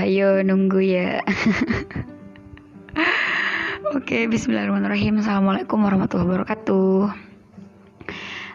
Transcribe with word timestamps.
Hayo 0.00 0.40
nunggu 0.40 0.80
ya. 0.80 1.20
Oke, 4.00 4.24
bismillahirrahmanirrahim. 4.32 5.20
Assalamualaikum 5.20 5.76
warahmatullahi 5.76 6.40
wabarakatuh. 6.40 7.12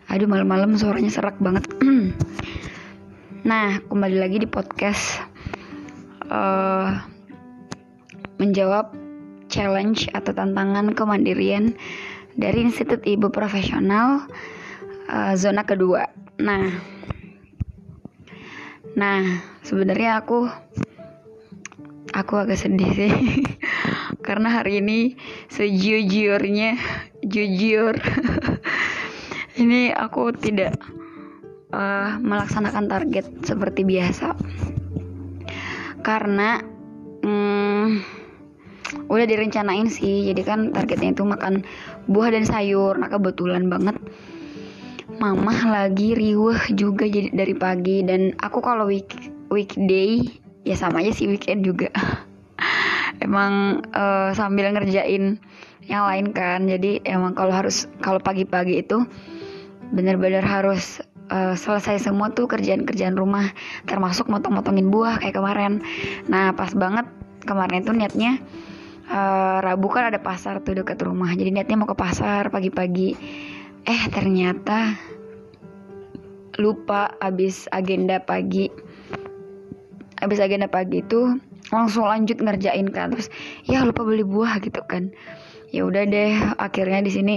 Aduh, 0.09 0.25
malam-malam 0.25 0.73
suaranya 0.73 1.13
serak 1.13 1.37
banget. 1.37 1.69
nah, 3.49 3.77
kembali 3.77 4.17
lagi 4.17 4.41
di 4.41 4.49
podcast 4.49 5.21
uh, 6.33 7.05
menjawab 8.41 8.89
challenge 9.45 10.09
atau 10.17 10.33
tantangan 10.33 10.97
kemandirian 10.97 11.77
dari 12.33 12.65
Institut 12.65 13.05
Ibu 13.05 13.29
Profesional 13.29 14.25
uh, 15.13 15.37
zona 15.37 15.61
kedua. 15.61 16.09
Nah, 16.41 16.73
nah 18.97 19.21
sebenarnya 19.61 20.25
aku 20.25 20.49
aku 22.15 22.39
agak 22.39 22.55
sedih 22.55 22.91
sih. 22.95 23.11
Karena 24.27 24.57
hari 24.63 24.79
ini 24.79 25.19
sejujurnya 25.51 26.79
jujur. 27.21 27.99
Ini 29.55 29.95
aku 29.95 30.35
tidak 30.35 30.75
uh, 31.71 32.19
melaksanakan 32.19 32.91
target 32.91 33.23
seperti 33.47 33.87
biasa. 33.87 34.35
Karena 36.03 36.59
hmm, 37.23 37.87
udah 39.07 39.25
direncanain 39.27 39.87
sih. 39.87 40.27
Jadi 40.27 40.41
kan 40.43 40.75
targetnya 40.75 41.15
itu 41.15 41.23
makan 41.23 41.63
buah 42.11 42.35
dan 42.35 42.43
sayur. 42.43 42.99
Nah 42.99 43.07
kebetulan 43.07 43.71
banget 43.71 43.95
mamah 45.15 45.71
lagi 45.71 46.19
riuh 46.19 46.59
juga 46.75 47.07
jadi 47.07 47.31
dari 47.31 47.55
pagi. 47.55 48.03
Dan 48.03 48.35
aku 48.35 48.59
kalau 48.59 48.91
week 48.91 49.07
weekday 49.47 50.19
ya 50.65 50.75
sama 50.75 51.05
aja 51.05 51.13
sih 51.13 51.29
weekend 51.29 51.63
juga. 51.63 51.93
Emang 53.25 53.85
uh, 53.93 54.33
sambil 54.35 54.73
ngerjain 54.73 55.39
yang 55.85 56.03
lain 56.09 56.33
kan. 56.33 56.65
Jadi 56.65 57.05
emang 57.05 57.37
kalau 57.37 57.53
harus 57.53 57.85
kalau 58.01 58.19
pagi-pagi 58.19 58.81
itu 58.81 59.05
bener-bener 59.93 60.41
harus 60.41 60.99
uh, 61.29 61.53
selesai 61.53 62.09
semua 62.09 62.33
tuh 62.33 62.49
kerjaan-kerjaan 62.49 63.15
rumah. 63.15 63.53
Termasuk 63.85 64.27
motong-motongin 64.27 64.89
buah 64.89 65.21
kayak 65.21 65.37
kemarin. 65.37 65.79
Nah 66.27 66.51
pas 66.57 66.73
banget 66.73 67.05
kemarin 67.45 67.85
itu 67.85 67.93
niatnya 67.93 68.41
uh, 69.07 69.61
Rabu 69.61 69.87
kan 69.93 70.09
ada 70.09 70.19
pasar 70.19 70.59
tuh 70.65 70.81
dekat 70.81 70.99
rumah. 71.05 71.31
Jadi 71.31 71.53
niatnya 71.53 71.77
mau 71.77 71.87
ke 71.87 71.95
pasar 71.95 72.49
pagi-pagi. 72.49 73.15
Eh 73.85 74.01
ternyata 74.09 74.97
lupa 76.57 77.11
abis 77.19 77.67
agenda 77.69 78.17
pagi 78.23 78.71
abis 80.21 80.39
agenda 80.39 80.71
pagi 80.71 81.03
itu 81.03 81.39
langsung 81.73 82.07
lanjut 82.07 82.39
ngerjain 82.39 82.87
kan. 82.91 83.11
Terus 83.15 83.27
ya 83.67 83.83
lupa 83.83 84.05
beli 84.05 84.23
buah 84.23 84.61
gitu 84.61 84.81
kan. 84.85 85.11
Ya 85.73 85.83
udah 85.83 86.03
deh 86.07 86.33
akhirnya 86.61 87.03
di 87.03 87.11
sini 87.11 87.35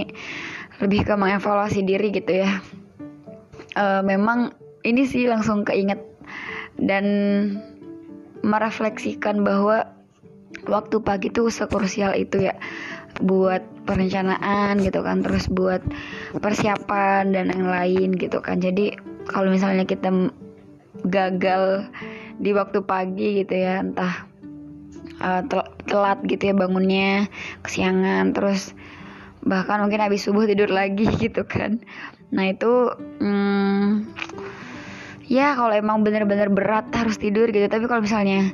lebih 0.79 1.03
ke 1.03 1.13
mengevaluasi 1.17 1.83
diri 1.83 2.13
gitu 2.13 2.45
ya. 2.45 2.63
E, 3.75 3.85
memang 4.05 4.55
ini 4.87 5.03
sih 5.03 5.27
langsung 5.27 5.67
keinget 5.67 5.99
dan 6.79 7.05
merefleksikan 8.39 9.43
bahwa 9.43 9.83
waktu 10.71 11.03
pagi 11.03 11.27
tuh 11.33 11.51
sekrusial 11.51 12.15
itu 12.15 12.47
ya. 12.47 12.55
Buat 13.19 13.65
perencanaan 13.83 14.79
gitu 14.79 15.03
kan 15.03 15.25
terus 15.25 15.49
buat 15.51 15.83
persiapan 16.39 17.35
dan 17.35 17.51
yang 17.51 17.67
lain 17.67 18.15
gitu 18.15 18.39
kan. 18.39 18.63
Jadi 18.63 18.95
kalau 19.27 19.51
misalnya 19.51 19.83
kita 19.83 20.31
gagal 21.03 21.89
di 22.39 22.55
waktu 22.55 22.79
pagi 22.81 23.43
gitu 23.43 23.53
ya 23.59 23.83
entah 23.83 24.25
uh, 25.19 25.43
telat 25.85 26.19
gitu 26.25 26.51
ya 26.51 26.53
bangunnya 26.55 27.27
kesiangan 27.61 28.31
terus 28.31 28.73
bahkan 29.43 29.79
mungkin 29.83 30.03
habis 30.03 30.27
subuh 30.27 30.47
tidur 30.47 30.71
lagi 30.71 31.07
gitu 31.23 31.43
kan. 31.47 31.79
Nah 32.29 32.45
itu 32.51 32.93
hmm, 33.23 34.05
ya 35.27 35.55
kalau 35.55 35.73
emang 35.73 36.03
bener-bener 36.03 36.51
berat 36.51 36.87
harus 36.95 37.19
tidur 37.19 37.47
gitu. 37.51 37.67
Tapi 37.67 37.85
kalau 37.87 38.03
misalnya 38.03 38.51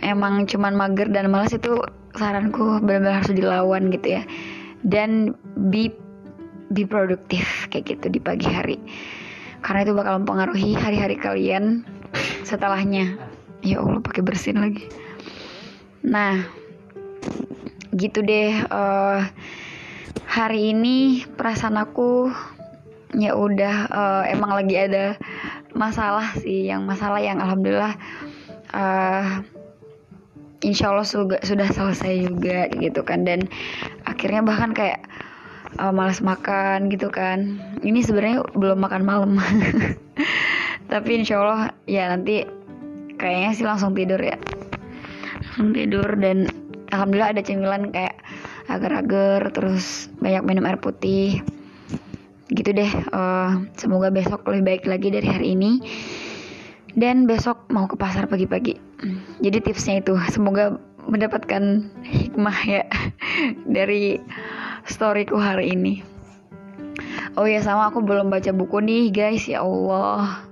emang 0.00 0.48
cuman 0.48 0.72
mager 0.76 1.08
dan 1.12 1.28
malas 1.28 1.52
itu 1.52 1.80
saranku 2.16 2.80
benar-benar 2.84 3.24
harus 3.24 3.32
dilawan 3.32 3.92
gitu 3.92 4.20
ya. 4.20 4.22
Dan 4.82 5.36
be 5.70 5.92
be 6.72 6.88
produktif 6.88 7.68
kayak 7.68 7.96
gitu 7.96 8.06
di 8.08 8.18
pagi 8.18 8.48
hari. 8.48 8.78
Karena 9.62 9.86
itu 9.86 9.94
bakal 9.94 10.24
mempengaruhi 10.24 10.74
hari-hari 10.74 11.14
kalian 11.14 11.86
setelahnya. 12.44 13.18
Ya 13.62 13.78
Allah 13.78 14.02
pakai 14.02 14.22
bersin 14.22 14.58
lagi. 14.58 14.86
Nah 16.02 16.42
gitu 17.92 18.24
deh 18.24 18.56
uh, 18.72 19.20
hari 20.26 20.72
ini 20.72 21.28
perasaan 21.36 21.76
aku 21.76 22.32
ya 23.12 23.36
udah 23.36 23.76
uh, 23.92 24.22
emang 24.24 24.56
lagi 24.56 24.80
ada 24.80 25.20
masalah 25.76 26.32
sih 26.40 26.72
yang 26.72 26.88
masalah 26.88 27.20
yang 27.20 27.36
alhamdulillah 27.36 27.94
uh, 28.72 29.44
insya 30.64 30.94
Allah 30.94 31.04
sudah, 31.04 31.42
sudah 31.44 31.68
selesai 31.68 32.32
juga 32.32 32.70
gitu 32.78 33.02
kan. 33.04 33.26
Dan 33.26 33.50
akhirnya 34.06 34.40
bahkan 34.46 34.72
kayak 34.72 35.04
uh, 35.76 35.92
malas 35.92 36.22
makan 36.24 36.88
gitu 36.88 37.10
kan. 37.12 37.60
Ini 37.82 38.00
sebenarnya 38.00 38.46
belum 38.56 38.78
makan 38.80 39.02
malam 39.04 39.30
tapi 40.92 41.24
insya 41.24 41.40
Allah 41.40 41.72
ya 41.88 42.12
nanti 42.12 42.44
kayaknya 43.16 43.50
sih 43.56 43.64
langsung 43.64 43.96
tidur 43.96 44.20
ya. 44.20 44.36
Langsung 45.40 45.72
tidur 45.72 46.04
dan 46.20 46.52
alhamdulillah 46.92 47.32
ada 47.32 47.40
cemilan 47.40 47.88
kayak 47.96 48.20
agar-agar 48.68 49.48
terus 49.56 50.12
banyak 50.20 50.44
minum 50.44 50.68
air 50.68 50.76
putih. 50.76 51.40
Gitu 52.52 52.76
deh 52.76 52.92
uh, 53.16 53.64
semoga 53.80 54.12
besok 54.12 54.44
lebih 54.52 54.68
baik 54.68 54.84
lagi 54.84 55.08
dari 55.08 55.28
hari 55.32 55.46
ini. 55.56 55.80
Dan 56.92 57.24
besok 57.24 57.72
mau 57.72 57.88
ke 57.88 57.96
pasar 57.96 58.28
pagi-pagi. 58.28 58.76
Jadi 59.40 59.64
tipsnya 59.64 60.04
itu 60.04 60.12
semoga 60.28 60.76
mendapatkan 61.08 61.88
hikmah 62.04 62.58
ya 62.68 62.84
dari 63.80 64.20
storyku 64.84 65.40
hari 65.40 65.72
ini. 65.72 66.04
Oh 67.40 67.48
ya 67.48 67.64
sama 67.64 67.88
aku 67.88 68.04
belum 68.04 68.28
baca 68.28 68.52
buku 68.52 68.84
nih 68.84 69.08
guys. 69.08 69.48
Ya 69.48 69.64
Allah 69.64 70.51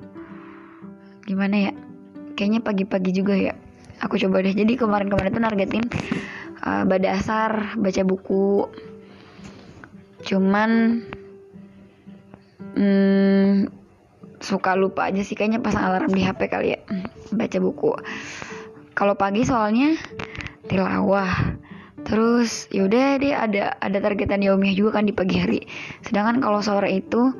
gimana 1.31 1.71
ya? 1.71 1.73
Kayaknya 2.35 2.61
pagi-pagi 2.67 3.11
juga 3.15 3.39
ya. 3.39 3.55
Aku 4.03 4.19
coba 4.19 4.43
deh. 4.43 4.51
Jadi 4.51 4.75
kemarin-kemarin 4.75 5.31
tuh 5.31 5.43
nargetin 5.43 5.87
uh, 6.67 6.83
pada 6.83 7.09
asar 7.15 7.79
baca 7.79 8.03
buku. 8.03 8.67
Cuman 10.27 11.01
hmm, 12.75 13.71
suka 14.43 14.75
lupa 14.75 15.07
aja 15.07 15.23
sih. 15.23 15.39
Kayaknya 15.39 15.63
pasang 15.63 15.87
alarm 15.87 16.11
di 16.11 16.27
HP 16.27 16.51
kali 16.51 16.75
ya 16.75 16.81
baca 17.31 17.59
buku. 17.63 17.95
Kalau 18.99 19.15
pagi 19.15 19.47
soalnya 19.47 19.95
tilawah. 20.67 21.57
Terus 22.01 22.67
yaudah 22.73 23.21
deh 23.21 23.37
ada 23.37 23.77
ada 23.77 23.99
targetan 24.01 24.41
yaumiah 24.41 24.73
juga 24.73 24.99
kan 24.99 25.05
di 25.05 25.13
pagi 25.13 25.37
hari. 25.37 25.61
Sedangkan 26.01 26.41
kalau 26.41 26.65
sore 26.65 26.89
itu 26.97 27.37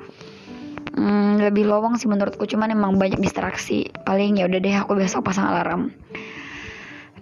hmm, 0.97 1.43
lebih 1.43 1.67
lowong 1.69 1.99
sih 1.99 2.11
menurutku 2.11 2.47
cuman 2.47 2.75
emang 2.75 2.97
banyak 2.97 3.21
distraksi. 3.21 3.91
Paling 4.07 4.41
ya 4.41 4.47
udah 4.47 4.61
deh 4.61 4.77
aku 4.77 4.99
besok 4.99 5.31
pasang 5.31 5.51
alarm. 5.51 5.95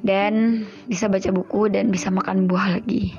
Dan 0.05 0.65
bisa 0.87 1.11
baca 1.11 1.29
buku 1.35 1.69
dan 1.75 1.91
bisa 1.91 2.09
makan 2.09 2.47
buah 2.47 2.79
lagi. 2.79 3.19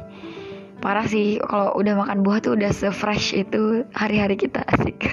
Parah 0.80 1.04
sih 1.04 1.44
kalau 1.44 1.76
udah 1.76 1.92
makan 2.00 2.24
buah 2.24 2.40
tuh 2.40 2.56
udah 2.56 2.72
se-fresh 2.72 3.36
itu 3.36 3.84
hari-hari 3.92 4.40
kita 4.40 4.64
asik. 4.72 5.12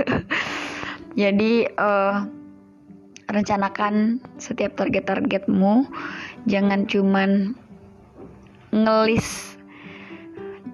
Jadi 1.20 1.66
uh, 1.74 2.22
rencanakan 3.26 4.22
setiap 4.38 4.78
target-targetmu. 4.78 5.90
Jangan 6.46 6.86
cuman 6.86 7.58
ngelis 8.70 9.56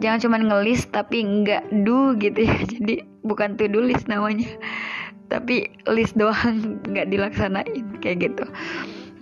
jangan 0.03 0.19
cuman 0.19 0.43
ngelis 0.51 0.91
tapi 0.91 1.23
nggak 1.23 1.87
do 1.87 2.13
gitu 2.19 2.43
ya. 2.43 2.57
Jadi 2.77 3.12
bukan 3.23 3.59
to 3.59 3.67
do 3.71 3.83
list 3.83 4.07
namanya. 4.07 4.49
Tapi 5.33 5.71
list 5.89 6.19
doang 6.19 6.83
nggak 6.85 7.09
dilaksanain 7.09 7.99
kayak 8.05 8.31
gitu. 8.31 8.45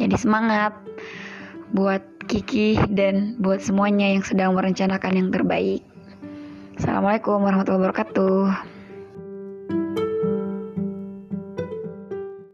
Jadi 0.01 0.17
semangat 0.19 0.75
buat 1.71 2.03
Kiki 2.27 2.79
dan 2.95 3.39
buat 3.39 3.63
semuanya 3.63 4.11
yang 4.11 4.23
sedang 4.27 4.59
merencanakan 4.59 5.13
yang 5.15 5.29
terbaik. 5.31 5.83
Assalamualaikum 6.79 7.43
warahmatullahi 7.43 7.91
wabarakatuh 7.91 8.80